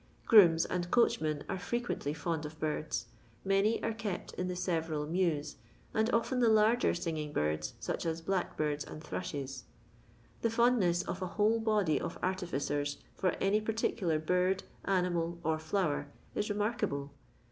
[0.25, 1.59] Grooms and coachmen are.
[1.59, 3.05] frequently fond of birds;
[3.45, 5.57] many are kept in the several mews,
[5.93, 9.65] and often the larger singing birds, such as blackbirds and thrushes.
[10.41, 16.07] The fondness of a whole body of artificers for any particular bird, animal, or flower,
[16.33, 17.11] is remarkable.